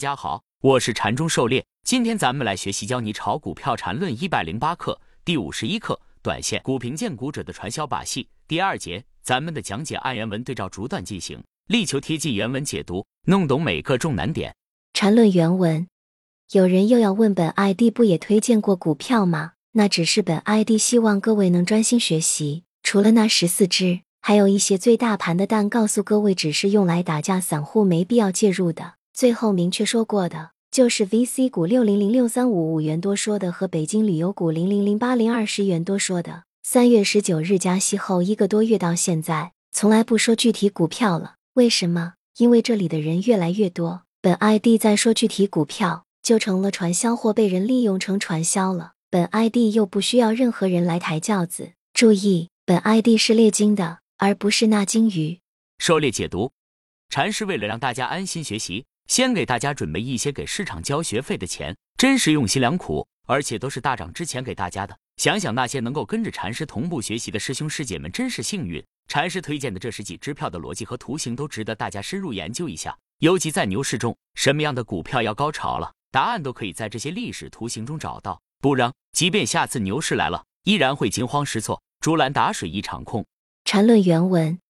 [0.00, 1.62] 大家好，我是禅中狩猎。
[1.84, 9.04] 今天咱们来学习教你炒股票禅论一百零八课第五十一课短线股评荐股者的传销把戏第二节。
[9.22, 14.54] 咱们的讲解按原文对照逐段进行，力求贴近原文解读，弄懂每个重难点。
[14.94, 15.86] 禅论原文，
[16.52, 19.52] 有人又要问本 ID 不也推荐过股票吗？
[19.72, 22.64] 那只是本 ID 希望各位能专心学习。
[22.82, 28.94] 除了那十四只，还有一些最大盘的，蛋告诉各位只是用来打架，散户没必要介入的。
[29.20, 36.44] 最后明确说过的，就是 VC 股六零零六三五五元多说的和北京旅游股零零零八零二十元多说的。
[36.62, 41.34] 三月十九日加息后一个多月到现在，从来不说具体股票了。
[41.52, 42.14] 为什么？
[42.38, 48.92] 因为这里的人越来越多，本 ID 在说具体股票，就成了传销或被人利用成传销了。
[49.10, 51.72] 本 ID 又不需要任何人来抬轿子。
[51.92, 55.40] 注意，本 ID 是猎金的，而不是那金鱼。
[55.76, 56.52] 狩猎解读，
[57.10, 58.86] 禅师为了让大家安心学习。
[59.10, 64.96] 先给大家准备一些给市场交学费的钱，真是用心良苦，而且都是大涨之前给大家的。
[65.16, 68.80] 想想那些能够跟着禅师同步学习的师兄师姐们，真是幸运。
[69.08, 72.96] 禅师推荐的这十几支票的逻辑和图形都值得大家深入研究一下。
[73.18, 78.40] 尤其在牛市中，什么样的股票要高潮了，答案都可以在这些历史图形中找到。
[78.62, 83.26] 不然，即便下次牛市来了，依然会惊慌失措，竹篮打水一场空。
[83.64, 84.60] 禅论原文，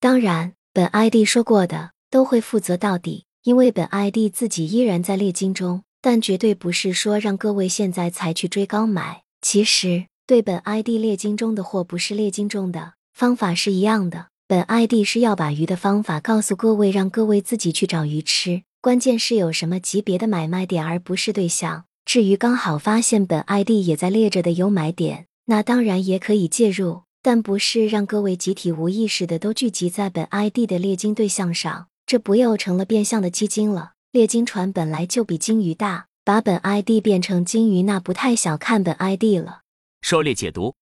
[0.00, 3.26] 当然，本 ID 说过的都会负责到底。
[3.44, 9.22] 因为本 ID 自己依然在猎金中，但绝对不是说让各位现在才去追高买。
[9.40, 14.26] 其实对本 ID 猎金中的货不是猎金中的方法是一样的。
[14.46, 18.62] 本 ID 是要把鱼的方法告诉各位，让各位自己去找鱼吃。
[18.80, 21.84] 关键是有什么级别的买卖点，而不是对象。
[22.04, 31.88] 至于刚好发现本 ID 也在猎着的有买点，那当然也可以介入，但不是让各位集体无意识的都聚集在本 ID 的猎金对象上。
[32.06, 33.92] 这不又成了变相的基金了？
[34.10, 39.62] 猎鲸船本来就比鲸鱼大，把本 ID 变成鲸鱼，那不太小看本 ID 了。
[40.02, 40.74] 狩猎解读，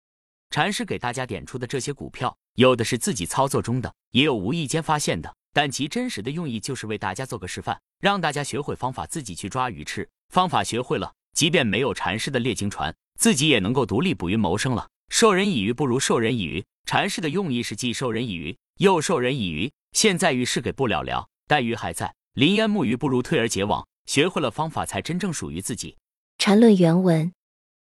[0.50, 10.08] 禅师给大家点出的这些股票，有的是自己操作中的，也有无意间发现的，但其真实的用意就是为大家做个示范，让大家学会方法，自己去抓鱼吃。
[10.32, 14.88] 方法学会了，即便没有禅师的猎鲸船，自己也能够独立捕鱼谋生了。
[15.10, 19.70] 授人以鱼不如授人以渔，禅师的用意是既授人以渔，又授人以渔。
[19.92, 22.14] 现在鱼是给不了了，待鱼还在。
[22.34, 25.96] 临渊木鱼不如退而结网，学会了方法才真正属于自己。
[26.38, 27.32] 禅论原文，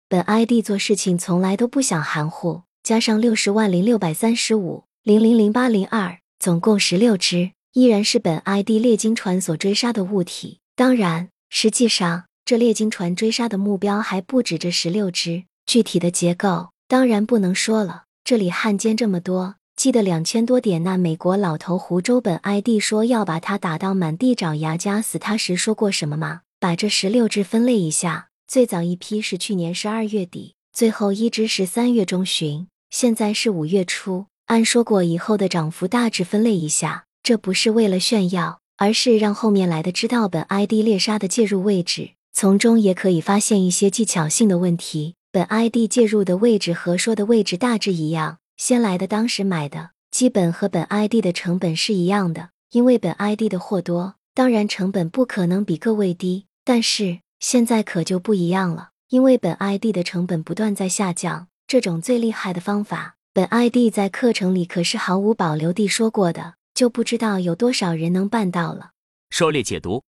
[0.07, 10.59] 本 ID 做事情从来都不想含糊，加上六十万零六百三十五零零零八零二，总共十六只，依然是本 ID 猎金船所追杀的物体。
[10.75, 18.05] 当然，实际上这猎金船追杀的目标还不止这十六只，具体的结构当然不能说了。
[18.23, 19.55] 这里汉奸这么多。
[19.77, 26.41] 记得两千多点那美国老头胡周本 ID 说要把他打到满地找牙夹死他时说过什么吗？
[26.59, 34.25] 把这十六只分类一下，最早一批是去年十二月底，最后一只是三月中旬，现在是五月初。
[34.47, 45.13] 按说过以后的涨幅大致分类一下，这不是为了炫耀，而是让后面来的知道本 ID 猎杀的介入位置，从中也可以发现一些技巧性的问题。
[45.31, 48.39] 本 ID 介入的位置和说的位置大致一样。
[48.57, 56.47] 先来的当时买的基本和本 ID 的成本是一样的，因为本 ID 的货多，当然成本不可能比各位低。
[56.65, 61.47] 但是现在可就不一样了，因为本 ID 的成本不断在下降。
[61.67, 68.91] 这种最厉害的方法，本 ID 在课程里可是毫无保留地说过的，就不知道有多少人能办到了。
[69.29, 70.03] 狩猎解读，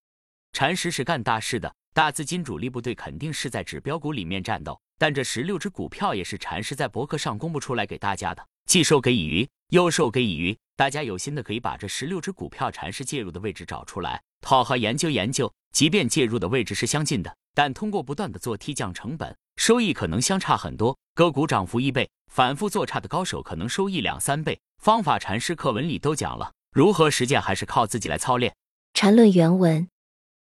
[0.53, 4.79] 禅师是干大事的，大资金主力部队肯定是在指标股里面战斗。
[4.99, 10.55] 但这十六只股票也是禅师在博客上公布出来给大家的，既授给乙鱼，又授给乙鱼。
[10.75, 15.51] 大家有心的可以把这十六只股票禅师介入的位置找出来，好好研究研究。
[15.71, 20.97] 即便介入的位置是相近的，但通过不断的做 T 降成本，收益可能相差很多。
[21.15, 24.59] 个股涨幅一倍，反复做差的高手可能收益两三倍。
[24.81, 28.53] 方法禅师课文里都讲了，如何实践还是靠自己来操练。
[28.93, 29.87] 禅论原文，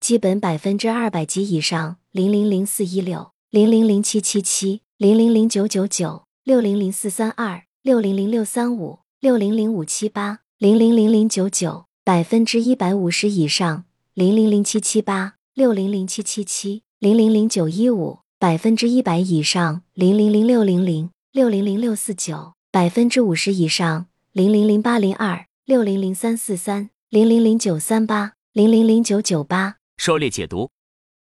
[0.01, 3.31] 基本百分之二百及以上，零零零四一六。
[3.51, 13.83] 零零零七七七零零零九九九六零零四三二六零零六三五六零零五七八零零零零九九百分之一百五十以上
[14.13, 29.75] 零零零七七八六零零七七七零零零九一五百分之一百以上零零零六零零六零零六四九百分之五十以上零零零八零二六零零三四三零零零九三八零零零九九八。
[29.97, 30.69] 狩猎解读。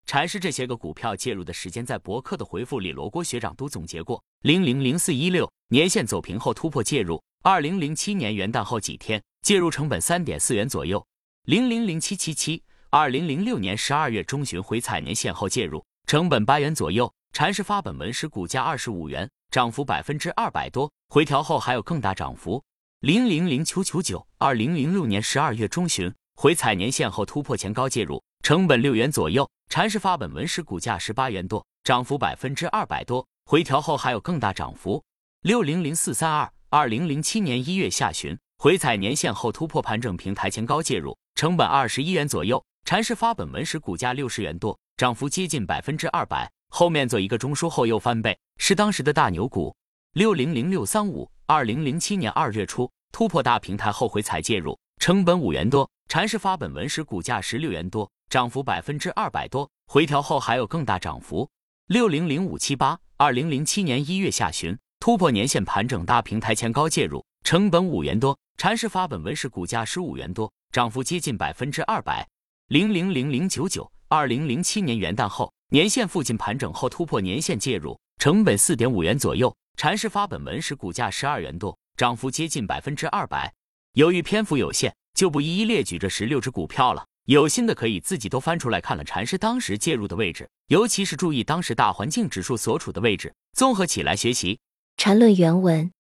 [0.07, 11.05] 禅师这些个股票介入的时间，在博客的回复里，罗锅学长都总结过：零零零四一六年线走平后突破介入；二零零七年元旦后几天介入，成本三点四元左右；
[11.47, 17.13] 零零零七七七二零零六年十二月中旬回踩年线后介入，成本八元左右。
[17.33, 20.89] 禅师发本文时股价二十五元，涨幅百分之二百多。
[21.09, 22.63] 回调后还有更大涨幅。
[23.01, 29.47] 零零零九九九，二零零六年十二月中旬回踩年线后突破前高介入，成本六元左右。
[29.69, 33.27] 禅师发本文时股价十八元多，涨幅百分之二百多。
[33.45, 35.03] 回调后还有更大涨幅。
[35.43, 42.65] 六零零四三二，二零零七年一月下旬回踩年线后突破盘整平台前高介入，成本二十一元左右。
[42.85, 46.51] 禅师发本文时股价六十元多，涨幅接近百分之二百。
[46.69, 49.75] 后面做一个中枢后又翻倍，是当时的大牛股。
[50.13, 55.89] 六零零六三五，二零零七年二月初突破大平台后回踩介入，成本五元多。
[56.09, 59.71] 禅师发本文时股价十六元多，涨幅百分之二百多。
[59.87, 61.49] 回调后还有更大涨幅。
[61.87, 68.37] 六零零五七八，二零零七年一月下旬突破年线盘整大平台前高介入，成本五元多。
[68.59, 72.27] 禅师发本文时股价十五元多，涨幅接近百分之二百。
[72.67, 75.53] 零零零零九九，二零零七年元旦后。
[75.71, 79.55] 年线附近盘整后突破年线介入，成本四点五元左右。
[79.77, 83.53] 禅师发本文时股价十二元多，涨幅接近百分之二百。
[83.97, 87.07] 由于篇幅有限，就不一一列举这十六只股票了。
[87.25, 94.59] 有心的可以自己都翻出来看了禅师当时介入的位置，尤其是注意当时大环境指数所处的位置，综合起来学习。
[94.99, 95.91] 禅论原文：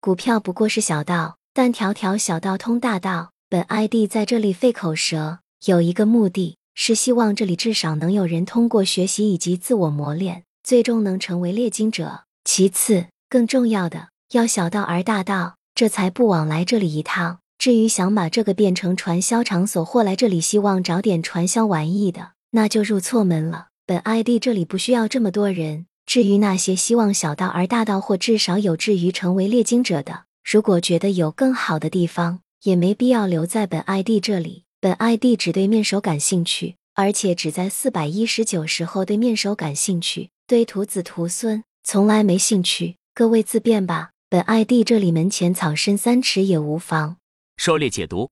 [0.00, 3.30] 股票不过是小道，但条条小道通大道。
[3.48, 6.56] 本 ID 在这里费口舌，有一个目的。
[6.74, 12.24] 是希望这里至少能有人通过学习以及自我磨练，最终能成为猎金者。
[12.42, 17.40] 其次，更重要的要小道而大道，这才不枉来这里一趟。
[17.58, 23.66] 至于想把这个变成传销场所或来这里希望找点传销玩意的，那就入错门了。
[23.84, 25.84] 本 ID 这里不需要这么多人。
[26.06, 34.64] 至于那些希望小道而大道，或至少有志于成为猎金者的，如果觉得有更好的地方，也没必要留在本 ID 这里。
[34.80, 42.96] 本 ID 只对面首感兴趣，而且只在四百一十九时候对面首感兴趣，对徒子徒孙从来没兴趣。
[43.14, 44.12] 各位自便吧。
[44.28, 47.18] 本 ID 这里门前草深三尺也无妨。
[47.58, 48.28] 狩猎解读，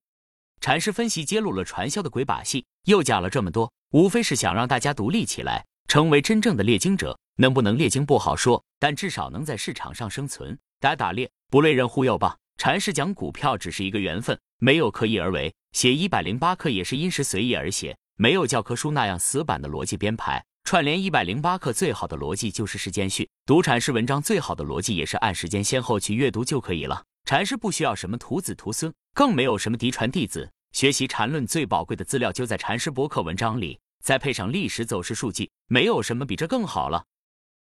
[0.59, 7.17] 禅师分析揭露了传销的鬼把戏，又讲了这么多，无非是想让大家独立起来，成为真正的猎经者。
[7.37, 10.57] 能不能猎经不好说，但至少能在市场上生存。
[10.81, 12.35] 打打猎不累人忽悠吧。
[12.57, 15.53] 禅师讲股票只是一个缘分，没有刻意而为。
[15.71, 20.43] 写一百零八课也是因时随意而写，没有教科书那样死板的逻辑编排。
[20.65, 27.03] 串联一百零八课最好的逻辑就是时间序，读阐释文章最好的逻辑也是按时间先后去阅读就可以了。
[27.25, 30.49] 禅师不需要什么徒子徒孙，更没有什么嫡传弟子。
[30.71, 37.05] 学习禅论最宝贵的资料就在禅师博客文章里，再配上历史走势数据，没有什么比这更好了。